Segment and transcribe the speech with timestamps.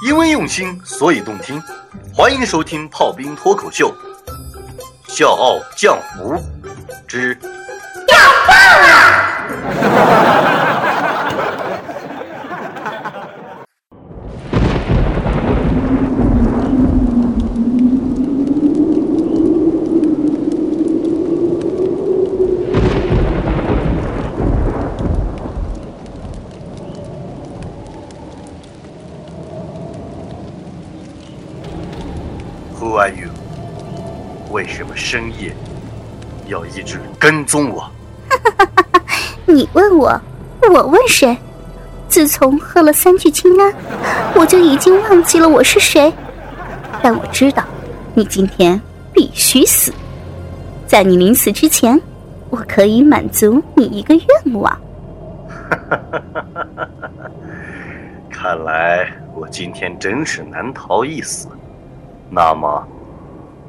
[0.00, 1.60] 因为用心，所以动听。
[2.14, 3.92] 欢迎收听《炮兵脱口秀》，
[5.12, 6.34] 《笑傲江湖》
[7.08, 7.36] 之
[8.06, 8.16] 要
[8.46, 8.54] 爆
[8.86, 10.67] 了
[32.88, 33.28] ！Who are you？
[34.50, 35.54] 为什么深夜
[36.46, 37.90] 要一直跟踪我？
[39.44, 40.18] 你问我，
[40.72, 41.36] 我问谁？
[42.08, 43.74] 自从喝了三聚氰胺，
[44.34, 46.10] 我就已经忘记了我是谁。
[47.02, 47.62] 但我知道，
[48.14, 48.80] 你今天
[49.12, 49.92] 必须死。
[50.86, 52.00] 在你临死之前，
[52.48, 54.80] 我可以满足你一个愿望。
[58.32, 61.48] 看来我今天真是难逃一死。
[62.30, 62.86] 那么，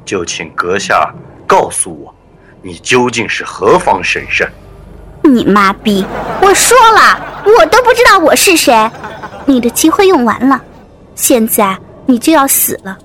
[0.04, 1.12] 就请阁下
[1.46, 2.14] 告诉我，
[2.62, 4.46] 你究竟是何方神圣？
[5.22, 6.04] 你妈逼！
[6.42, 8.90] 我说了，我都不知道我是谁。
[9.46, 10.60] 你的机会用完了，
[11.14, 12.96] 现在你就要死了。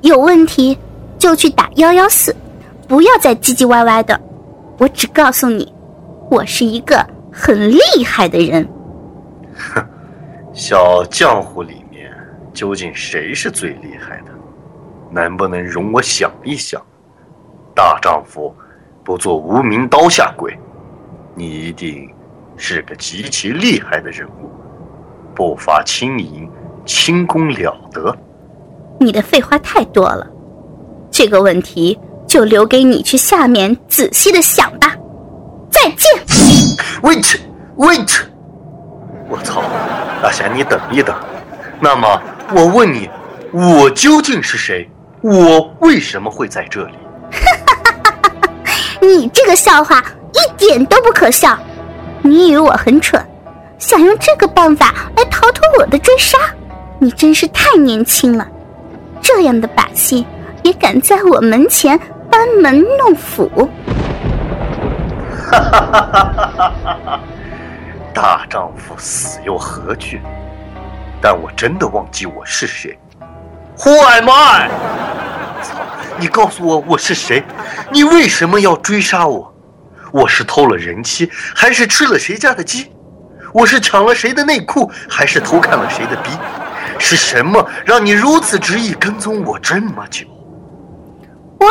[0.00, 0.78] 有问题
[1.18, 2.34] 就去打幺幺四，
[2.88, 4.18] 不要再唧唧歪歪的。
[4.78, 5.72] 我只告诉你，
[6.30, 8.68] 我是一个很厉害的人。
[9.54, 9.84] 哼，
[10.52, 12.10] 小江湖里面
[12.52, 14.31] 究竟谁是最厉害的？
[15.12, 16.80] 能不能容我想一想？
[17.74, 18.54] 大丈夫
[19.02, 20.58] 不做无名刀下鬼，
[21.34, 22.08] 你一定
[22.56, 24.50] 是个极其厉害的人物，
[25.34, 26.50] 步伐轻盈，
[26.84, 28.14] 轻功了得。
[29.00, 30.26] 你的废话太多了，
[31.10, 34.94] 这个问题就留给你去下面仔细的想吧。
[35.70, 36.12] 再见。
[37.02, 37.40] Wait,
[37.76, 38.20] wait！
[39.28, 39.62] 我操，
[40.22, 41.16] 大侠你等一等。
[41.80, 42.22] 那么
[42.54, 43.08] 我问你，
[43.50, 44.88] 我究竟是谁？
[45.22, 46.94] 我为什么会在这里？
[49.00, 50.02] 你这个笑话
[50.32, 51.56] 一点都不可笑。
[52.22, 53.24] 你以为我很蠢，
[53.78, 56.38] 想用这个办法来逃脱我的追杀？
[56.98, 58.46] 你真是太年轻了，
[59.20, 60.26] 这样的把戏
[60.62, 61.98] 也敢在我门前
[62.30, 63.48] 班门弄斧？
[65.50, 67.20] 哈哈哈哈哈哈！
[68.14, 70.20] 大丈夫死又何惧？
[71.20, 72.98] 但我真的忘记我是谁。
[73.78, 74.70] Who am I？
[76.22, 77.42] 你告诉我我是谁？
[77.90, 79.52] 你为什么要追杀我？
[80.12, 82.92] 我是偷了人妻，还是吃了谁家的鸡？
[83.52, 86.30] 我是抢了谁的内裤，还是偷看了谁的逼？
[86.96, 90.24] 是什么让你如此执意跟踪我这么久？
[91.58, 91.66] 我，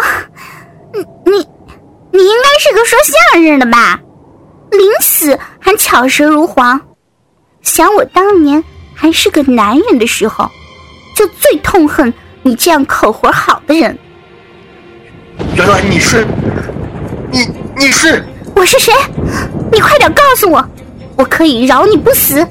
[0.94, 1.00] 你
[1.32, 1.38] 你
[2.12, 3.00] 你应该是个说
[3.32, 4.02] 相声的吧？
[4.72, 6.78] 临死还巧舌如簧，
[7.62, 8.62] 想我当年
[8.94, 10.52] 还是个男人的时候。
[11.16, 13.98] 就最痛恨你这样口活好的人。
[15.56, 16.25] 原来你是，
[17.31, 17.47] 你
[17.78, 18.25] 你是
[18.56, 18.94] 我是谁？
[19.72, 20.66] 你快点告诉我，
[21.16, 22.46] 我可以饶你不死。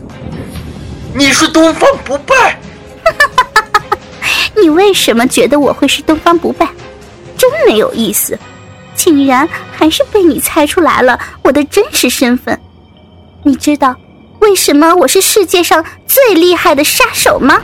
[1.14, 2.58] 你是东方不败。
[4.60, 6.69] 你为什么觉得我会是东方不败？
[7.36, 8.38] 真没有意思，
[8.94, 12.58] 竟然还是被你猜出来了我的真实身份。
[13.42, 13.96] 你知道
[14.40, 17.60] 为什么我是世界上最厉害的杀手吗？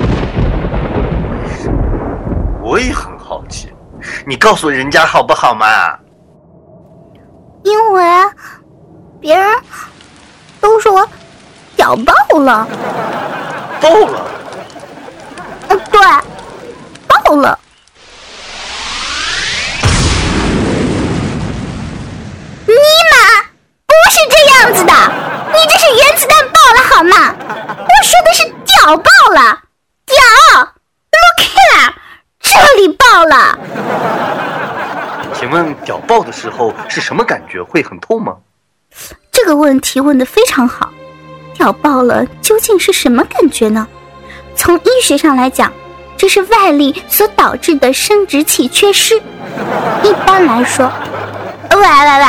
[2.63, 3.69] 我也很好奇，
[4.27, 5.99] 你告诉人家好不好嘛？
[7.65, 8.05] 因为
[9.21, 9.59] 别人
[10.61, 11.09] 都说我
[11.75, 12.67] 屌爆了，
[13.81, 14.27] 爆了。
[15.69, 16.01] 嗯，对，
[17.09, 17.59] 爆了。
[22.67, 22.75] 尼
[23.11, 23.17] 玛，
[23.87, 24.93] 不是这样子的，
[25.53, 27.35] 你这是原子弹爆了好吗？
[27.79, 29.41] 我说的是屌爆了，
[30.07, 30.17] 屌
[31.11, 31.93] ，look here。
[32.39, 33.59] 这里爆了！
[35.97, 37.63] 请问屌爆的时候是什么感觉？
[37.63, 38.37] 会很痛吗？
[39.33, 40.93] 这个问题问的非常好。
[41.59, 43.89] 咬爆了究竟是什么感觉呢？
[44.55, 45.73] 从医学上来讲，
[46.17, 49.17] 这是外力所导致的生殖器缺失。
[50.03, 50.93] 一般来说，
[51.71, 52.27] 喂喂喂，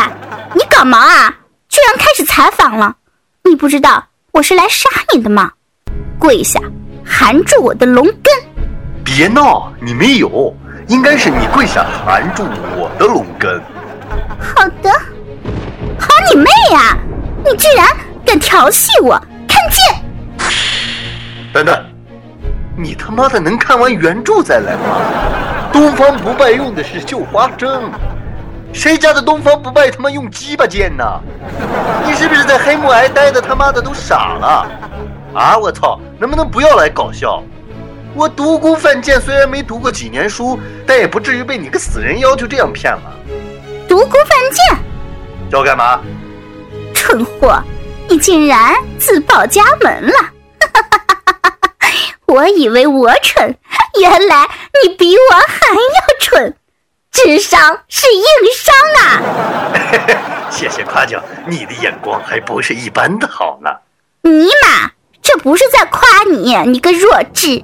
[0.53, 1.35] 你搞毛啊？
[1.67, 2.95] 居然开始采访了？
[3.43, 5.51] 你不知道我是来杀你的吗？
[6.17, 6.59] 跪下，
[7.05, 8.33] 含住我的龙根！
[9.03, 9.71] 别闹！
[9.81, 10.55] 你没有，
[10.87, 12.43] 应该是你跪下含住
[12.75, 13.61] 我的龙根。
[14.39, 14.89] 好的，
[15.99, 16.97] 好你妹呀！
[17.43, 17.85] 你居然
[18.25, 19.11] 敢调戏我，
[19.47, 20.03] 看剑！
[21.53, 21.85] 等等，
[22.77, 24.97] 你他妈的能看完原著再来吗？
[25.71, 27.91] 东方不败用的是绣花针，
[28.73, 31.03] 谁家的东方不败他妈用鸡巴剑呢？
[32.05, 34.67] 你是不是在黑木崖待的他妈的都傻了？
[35.33, 35.57] 啊！
[35.57, 37.43] 我操，能不能不要来搞笑？
[38.15, 43.13] 我独孤犯贱，虽然没读过几年书，但也不至于被你个死人妖就这样骗了。
[43.87, 44.77] 独孤犯贱，
[45.51, 46.01] 要干嘛？
[46.93, 47.61] 蠢货，
[48.09, 50.13] 你竟然自报家门了！
[50.59, 51.49] 哈哈哈哈
[51.79, 51.89] 哈
[52.25, 53.55] 我以为我蠢，
[54.01, 54.47] 原来
[54.83, 56.55] 你比我还要蠢，
[57.11, 58.23] 智商是硬
[58.55, 58.73] 伤
[59.05, 60.49] 啊！
[60.49, 63.69] 谢谢夸奖，你的眼光还不是一般的好呢。
[64.23, 67.63] 尼玛，这不是在夸你，你个弱智！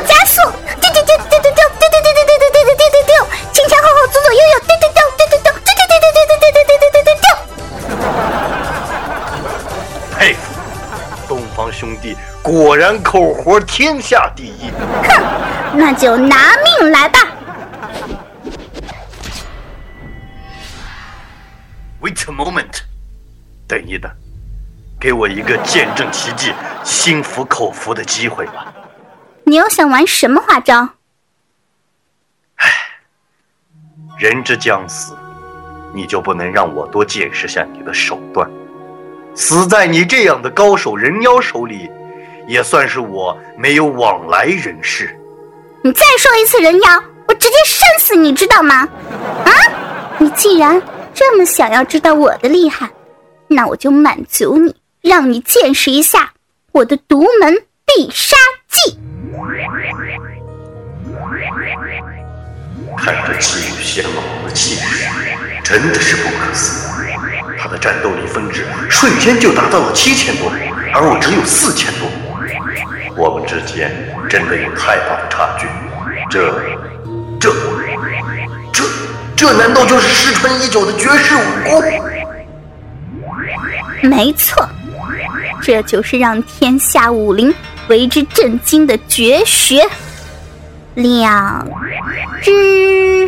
[0.00, 0.42] 加速，
[0.80, 3.10] 丢丢丢丢丢丢丢丢丢丢丢丢丢丢丢丢，
[3.52, 7.26] 前前后后左左右右，丢丢丢丢丢丢丢丢丢丢丢丢丢丢丢丢丢。
[10.18, 10.38] 佩服，
[11.28, 14.70] 东方兄弟果然口活天下第一。
[15.08, 15.22] 哼，
[15.74, 17.18] 那就拿命来吧。
[22.00, 22.82] Wait a moment，
[23.66, 24.10] 等一等，
[25.00, 26.52] 给我一个见证奇迹、
[26.84, 28.72] 心服口服的机会吧。
[29.48, 30.90] 你又想玩什么花招？
[32.56, 32.70] 唉，
[34.18, 35.16] 人之将死，
[35.94, 38.46] 你就不能让我多见识下你的手段？
[39.34, 41.90] 死在你这样的高手人妖手里，
[42.46, 45.18] 也算是我没有往来人世。
[45.82, 48.86] 你再说一次人妖，我直接扇死你，知道吗？
[49.46, 49.50] 啊！
[50.18, 50.82] 你既然
[51.14, 52.90] 这么想要知道我的厉害，
[53.46, 56.34] 那我就满足你，让你见识一下
[56.72, 57.54] 我的独门
[57.86, 58.36] 必杀
[58.68, 58.98] 技。
[62.96, 65.08] 看着气宇轩昂的气势，
[65.62, 67.14] 真的是不可思议。
[67.60, 70.50] 他的战斗力分值瞬间就达到了七千多，
[70.94, 72.08] 而我只有四千多。
[73.16, 73.90] 我们之间
[74.30, 75.66] 真的有太大的差距。
[76.30, 76.52] 这、
[77.40, 77.52] 这、
[78.72, 78.84] 这、
[79.34, 81.82] 这难道就是失传已久的绝世武功？
[84.02, 84.68] 没错，
[85.60, 87.52] 这就是让天下武林
[87.88, 89.88] 为之震惊的绝学。
[90.94, 91.64] 两
[92.42, 93.26] 只，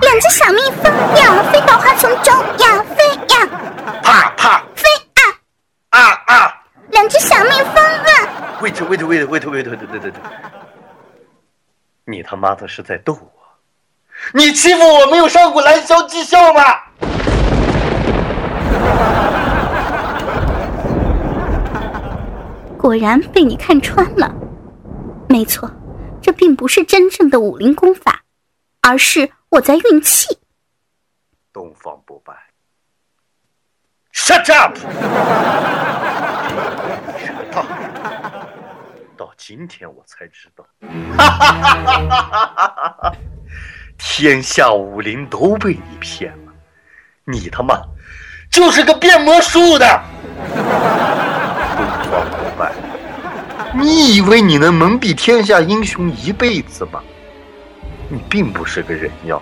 [0.00, 3.48] 两只小蜜蜂呀，飞到花丛中呀，飞呀，
[4.02, 4.88] 啪啪，飞
[5.90, 6.62] 啊啊啊！
[6.90, 8.10] 两只小蜜蜂啊
[8.60, 10.14] ！wait wait wait wait wait wait wait，wait！
[12.04, 13.30] 你他妈的是在逗我？
[14.32, 16.62] 你欺负我没有上过蓝霄技校吗？
[22.82, 24.34] 果然被你看穿了，
[25.28, 25.70] 没错。
[26.20, 28.24] 这并不是真正的武林功法，
[28.80, 30.36] 而是我在运气。
[31.52, 32.34] 东方不败
[34.12, 34.76] ，shut up！
[39.16, 40.66] 到今天我才知道。
[41.16, 43.12] 哈哈哈哈哈！
[43.96, 46.52] 天下武林都被你骗了，
[47.26, 47.80] 你他妈
[48.50, 50.02] 就是个变魔术的。
[53.74, 57.00] 你以为你能蒙蔽天下英雄一辈子吗？
[58.08, 59.40] 你并不是个人妖，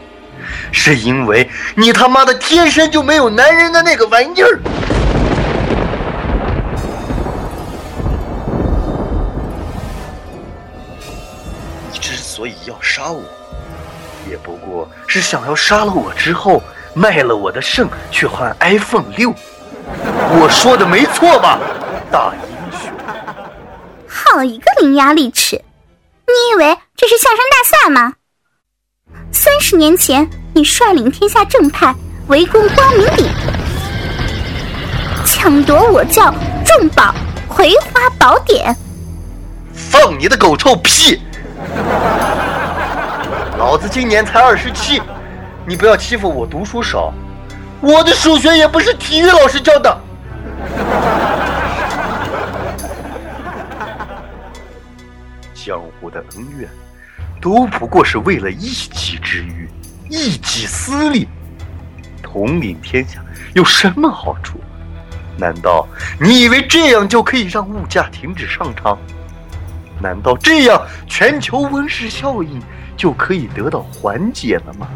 [0.71, 4.61] 是因为你他妈的天生就没有男人的那个玩意儿。
[11.93, 13.25] 你之所以要杀我，
[14.31, 16.63] 也不过是想要杀了我之后
[16.95, 19.35] 卖了我的肾去换 iPhone 六。
[20.41, 21.59] 我说的没错吧，
[22.13, 22.50] 大爷？
[24.33, 25.57] 好一个伶牙俐齿！
[25.57, 28.15] 你以为这是下山大赛吗？
[29.33, 31.93] 三十年前，你率领天下正派
[32.29, 33.27] 围攻光明顶，
[35.27, 36.33] 抢夺我教
[36.65, 37.13] 重宝
[37.49, 38.73] 葵花宝典。
[39.75, 41.21] 放你的狗臭屁！
[43.59, 45.03] 老子今年才二十七，
[45.67, 47.13] 你不要欺负我读书少，
[47.81, 50.01] 我的数学也不是体育老师教的。
[55.65, 56.69] 江湖的恩怨
[57.41, 59.69] 都不过是为了一己之欲
[60.09, 61.29] 一己私利。
[62.23, 63.23] 统领天下
[63.55, 64.59] 有什么好处？
[65.37, 65.87] 难道
[66.21, 68.99] 你以为这样就可以让物价停止上涨？
[70.01, 72.61] 难道这样全球温室效应
[72.97, 74.89] 就可以得到缓解了吗？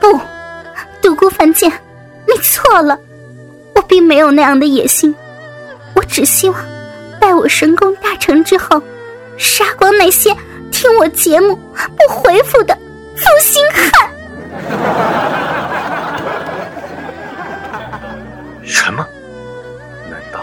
[0.00, 0.20] 不
[1.02, 1.70] 独孤凡间
[2.68, 2.98] 错了，
[3.74, 5.14] 我并没有那样的野心，
[5.94, 6.60] 我只希望
[7.18, 8.82] 待我神功大成之后，
[9.38, 10.30] 杀光那些
[10.70, 12.76] 听我节目不回复的
[13.16, 14.10] 负心汉。
[18.62, 19.06] 什么？
[20.10, 20.40] 难道？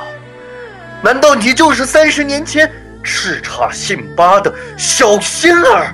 [1.03, 2.67] 难道你就是三十年前
[3.03, 5.93] 叱咤信八的小仙儿？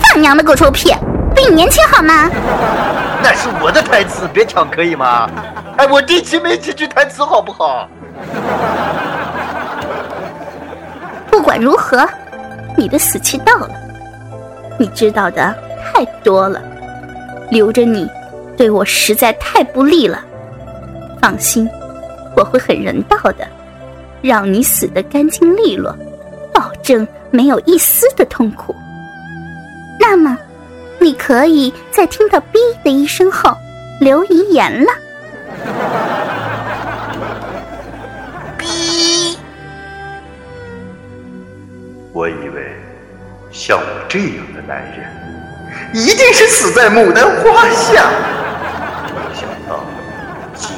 [0.00, 0.94] 放娘的狗臭屁！
[1.38, 2.28] 比你年轻好吗？
[3.22, 5.30] 那是我的台词，别抢可以吗？
[5.76, 7.88] 哎，我第七没几句台词，好不好？
[11.30, 12.04] 不管如何，
[12.76, 13.70] 你的死期到了。
[14.80, 16.60] 你知道的太多了，
[17.50, 18.10] 留着你。
[18.56, 20.18] 对我实在太不利了，
[21.20, 21.70] 放心，
[22.36, 23.46] 我会很人道的，
[24.20, 25.94] 让你死得干净利落，
[26.52, 28.74] 保证没有一丝的痛苦。
[30.00, 30.36] 那么，
[31.08, 33.56] 你可以在听到“哔”的一声后
[33.98, 34.92] 留遗言了。
[38.58, 39.34] 哔！
[42.12, 42.76] 我以为
[43.50, 45.08] 像我这样的男人，
[45.94, 48.10] 一定是死在牡丹花下。
[49.06, 49.82] 没想到，
[50.54, 50.76] 竟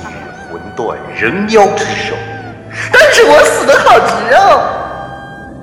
[0.49, 2.15] 魂断人妖之手，
[2.93, 4.77] 但是我死的好值哦。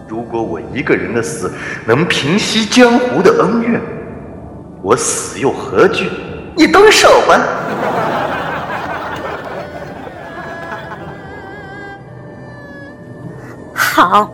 [0.09, 1.53] 如果我一个人的死
[1.85, 3.79] 能平息江湖的恩怨，
[4.87, 6.09] 我死又何惧？
[6.55, 7.37] 你动手吧。
[13.73, 14.31] 好，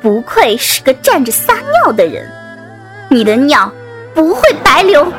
[0.00, 2.30] 不愧是个站着撒尿的人，
[3.10, 3.68] 你的尿
[4.14, 5.12] 不会白流。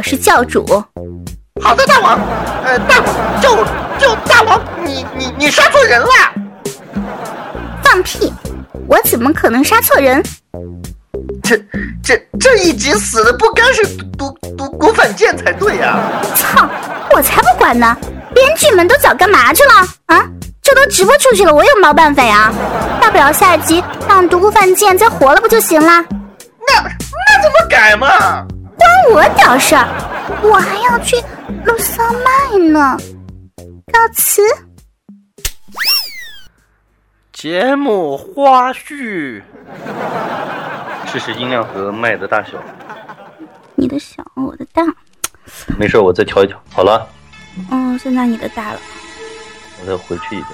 [0.00, 0.64] 我是教主。
[1.60, 2.18] 好的，大王。
[2.64, 3.54] 呃，大王，就
[3.98, 6.08] 就大王，你你你杀错人了。
[7.84, 8.32] 放屁！
[8.88, 10.22] 我怎么可能杀错人？
[11.42, 11.54] 这
[12.02, 15.98] 这这一集死的不该是毒毒毒反剑才对呀！
[16.34, 16.66] 操！
[17.12, 17.94] 我才不管呢！
[18.34, 20.26] 编剧们都早干嘛去了啊？
[20.62, 22.50] 这都直播出去了，我有毛办法呀？
[23.02, 26.02] 大不了下一集让独孤犯贱再活了不就行了？
[26.66, 28.46] 那那怎么改嘛？
[28.80, 29.86] 关我屌事儿！
[30.42, 31.16] 我还要去
[31.64, 32.96] 录桑麦呢。
[33.92, 34.42] 告辞。
[37.32, 39.42] 节目花絮。
[41.06, 42.52] 试试音量和麦的大小。
[43.74, 44.82] 你的小，我的大。
[45.78, 46.60] 没事，我再调一调。
[46.72, 47.06] 好了。
[47.70, 48.78] 嗯，现在你的大了。
[49.80, 50.48] 我再回去一点。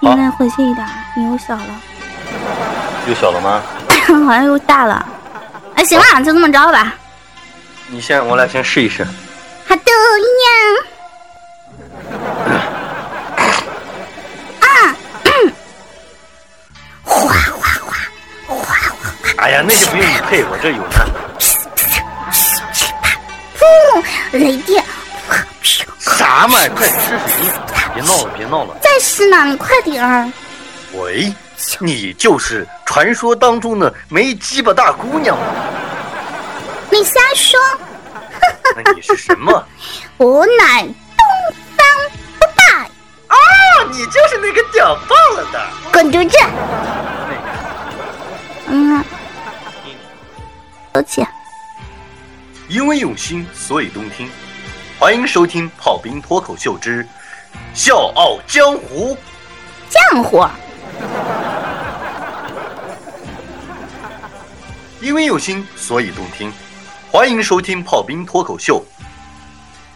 [0.00, 1.80] 你再回去一点，你又小了。
[3.06, 3.62] 又小了吗？
[4.26, 5.06] 好像又大了。
[5.74, 6.94] 哎，行了，就这么着吧。
[7.88, 9.04] 你先，我俩先试一试。
[9.04, 9.82] 好的
[10.44, 10.48] 呀。
[14.60, 14.96] 啊！
[17.02, 17.96] 哗 哗哗，
[18.46, 18.96] 哗哗。
[19.38, 20.88] 哎呀，那就不用你配，我这有呢。
[23.58, 23.62] 砰！
[24.32, 24.84] 雷电！
[25.98, 26.58] 啥嘛？
[26.74, 27.50] 快试试音！
[27.94, 28.76] 别闹了，别闹了。
[28.82, 30.32] 再试呢，你快点儿。
[30.94, 31.32] 喂，
[31.78, 35.44] 你就是传说当中的没鸡巴大姑娘吗？
[37.04, 37.60] 你瞎说！
[38.82, 39.62] 那你是什么？
[40.16, 40.94] 我乃东
[41.76, 41.86] 方
[42.38, 42.88] 不败。
[43.28, 43.36] 哦，
[43.92, 45.68] 你就是那个屌爆了的。
[45.92, 46.38] 滚犊子！
[48.68, 49.04] 嗯，
[50.92, 51.28] 抱歉。
[52.68, 54.30] 因为用心，所以动听。
[54.98, 57.06] 欢迎收听《炮兵脱口秀之
[57.74, 59.14] 笑傲江湖》。
[59.90, 60.42] 江湖。
[65.02, 66.50] 因为用心，所以动听。
[67.14, 68.82] 欢迎收听《炮兵脱口秀》，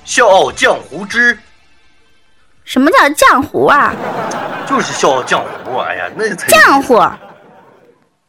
[0.05, 1.37] 笑傲江湖之。
[2.63, 3.93] 什么叫江湖啊？
[4.69, 5.79] 就是笑傲江湖。
[5.79, 6.97] 哎呀，那才江湖。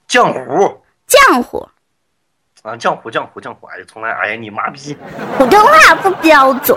[0.07, 0.81] 江湖。
[1.05, 1.69] 江湖。
[2.63, 3.67] 啊，江湖，江湖，江湖。
[3.67, 4.97] 哎呀，从来，哎呀，你妈逼！
[5.37, 6.75] 普通话不标准，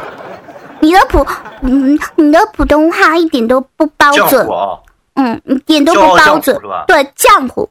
[0.81, 1.27] 你的普，
[1.63, 4.47] 嗯，你的普通话一点都不标准。
[4.51, 4.79] 啊。
[5.15, 6.61] 嗯，一点都不标准。
[6.87, 7.71] 对，江湖。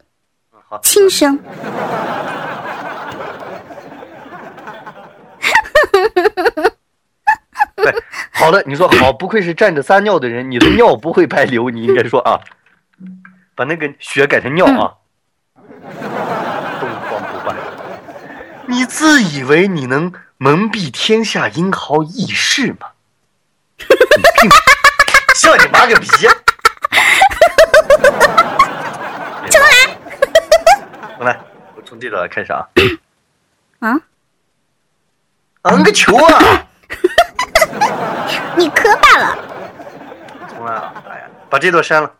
[0.81, 1.39] 轻声。
[7.75, 7.93] 对，
[8.41, 12.41] 好的，你说好，不愧是站着撒尿的人，你的尿不会白流，你应该说啊，
[13.53, 14.97] 把那个血改成尿啊。
[16.79, 17.55] 东方不败，
[18.65, 22.87] 你自以为你能蒙蔽天下英豪义士吗？
[25.35, 26.07] 笑你妈个逼！
[29.51, 29.61] 重
[31.19, 31.39] 来，
[31.75, 32.67] 我从这段开始啊。
[33.81, 33.95] 啊？
[35.61, 36.65] 嗯个球啊！
[38.61, 39.35] 你磕巴了。
[40.47, 40.93] 重来啊！
[41.09, 42.13] 哎呀，把这段删了。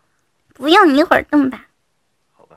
[0.54, 1.60] 不用，你一会儿动吧。
[2.36, 2.56] 好吧。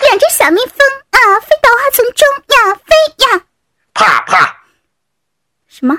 [0.00, 0.78] 两只小蜜蜂
[1.10, 2.26] 啊，飞到花丛中
[2.56, 2.94] 呀，飞
[3.26, 3.44] 呀。
[3.92, 4.56] 啪啪。
[5.68, 5.98] 什么？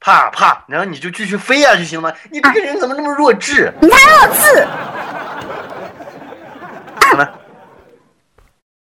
[0.00, 2.16] 啪啪，然后你就继续飞呀就行了。
[2.30, 3.70] 你这个人怎么那么弱智？
[3.82, 4.66] 你才弱智！